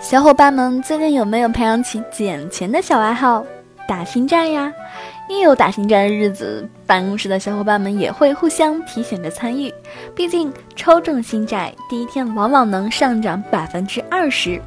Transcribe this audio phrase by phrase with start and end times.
[0.00, 3.44] 小伙伴们最近有没有培养起捡钱的小爱好，
[3.88, 4.72] 打新债呀？
[5.28, 9.72] 一有打新债的日子，办公室的小伙伴们也会互相提醒着参与。
[10.14, 14.60] 毕竟抽中新债第一天往往能上涨百分之二十，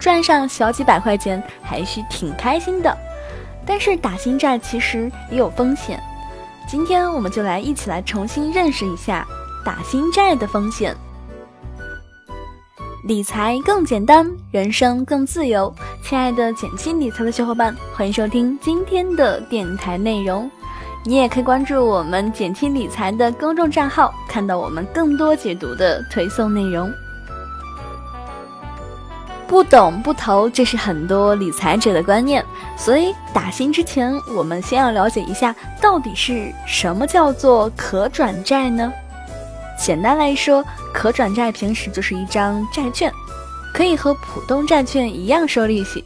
[0.00, 2.96] 赚上小几百块钱还是挺开心的。
[3.66, 6.02] 但是打新债其实也有风险，
[6.66, 9.24] 今天我们就来一起来重新认识一下
[9.64, 10.96] 打新债的风险。
[13.10, 15.74] 理财更简单，人生更自由。
[16.00, 20.48] 亲爱的减轻理财的小伙伴，欢迎收听今天的电台内容。
[21.04, 26.88] 你也可以关注我们减轻理财的公众账号，看到我们更多解读的推送内容。
[29.48, 32.46] 不懂不投，这是很多理财者的观念。
[32.76, 35.52] 所以打新之前，我们先要了解一下，
[35.82, 38.92] 到底是什么叫做可转债呢？
[39.82, 43.10] 简单来说，可转债平时就是一张债券，
[43.72, 46.04] 可以和普通债券一样收利息，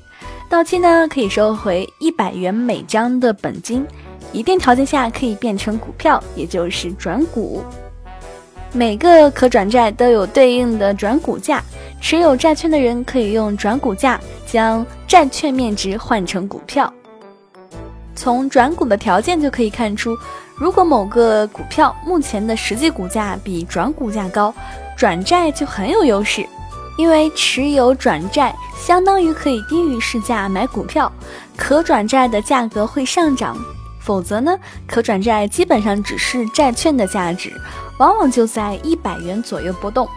[0.48, 3.84] 到期呢可以收回一百元每张的本金，
[4.32, 7.64] 一定条件下可以变成股票，也就是转股。
[8.72, 11.62] 每个可转债都有对应的转股价，
[12.00, 16.90] 持有债券的人可以用转股价将债券面值换成股票。
[18.14, 20.16] 从转股的条件就可以看出。
[20.56, 24.54] 如果某个股票目前的实际股价比转股价高，
[24.96, 26.46] 转债就很有优势，
[26.96, 31.10] 因为持有转债相当于可以低于市价买股票，
[31.56, 33.56] 可转债的价格会上涨。
[33.98, 37.50] 否则呢，可转债基本上只是债券的价值，
[37.98, 40.08] 往往就在一百元左右波动。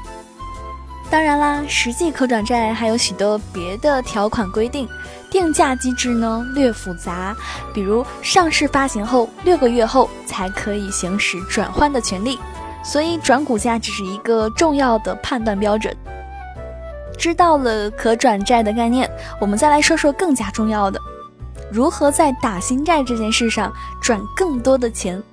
[1.09, 4.87] 当然啦，实际可转债还有许多别的条款规定，
[5.31, 7.35] 定价机制呢略复杂，
[7.73, 12.37] 比如上市发行后六个月后才可以行使转换的权利，
[12.83, 15.95] 所以转股价只是一个重要的判断标准。
[17.17, 20.99] 知道了可转债的概念，我们再来说说更加重要的，
[21.71, 25.23] 如何在打新债这件事上赚更多的钱。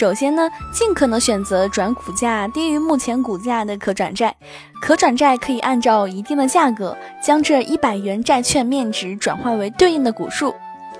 [0.00, 4.34] 首先呢，尽可能选择转股价低于目前股价的可转债。
[4.80, 10.54] 可转债可以按照一定的价格，将这一百元债券面值转换为对应的股数。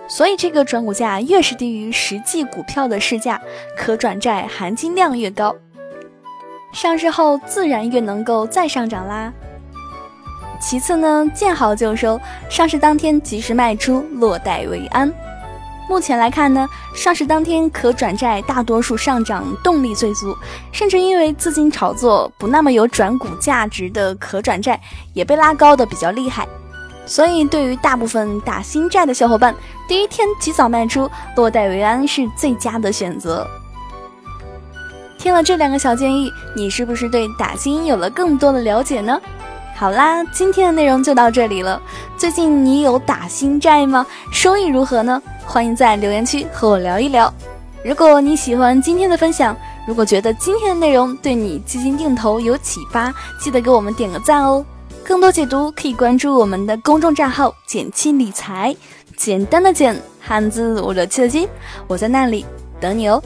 [0.07, 3.41] 所以这个转股价越是低于实际股票的市价，
[3.75, 5.57] 可转债含金量越高，
[6.75, 9.33] 上市后自然越能够再上涨啦。
[10.61, 15.11] 其次呢，见好就收，上市当天及时卖出，落袋为安。
[15.91, 20.37] 目前来看呢，上市当天可转债大多数上涨动力最足，
[20.71, 24.81] 甚至因为资金炒作不那么有转股价值的可转债
[25.15, 26.47] 也被拉高的比较厉害。
[27.07, 29.53] 所以对于大部分打新债的小伙伴，
[29.89, 33.45] 第一天及早卖出，落袋为安是最佳的选择。
[35.19, 39.21] 听了这两个小建议，你是不是对打新有了更多的了解呢？
[39.75, 41.83] 好啦，今天的内容就到这里了。
[42.17, 44.07] 最近你有打新债吗？
[44.31, 45.21] 收益如何呢？
[45.53, 47.33] 欢迎在留言区和我聊一聊。
[47.85, 54.65] 如果你喜欢今天的分享，如果觉得今天的内容对你基金定投有启发，记得给我们点个赞哦。
[55.03, 58.73] 更多解读可以关注我们的公众账号“简七理财”，
[59.19, 61.49] 简单的简，汉字五六七的金，
[61.89, 62.47] 我在那里
[62.79, 63.21] 等你哦。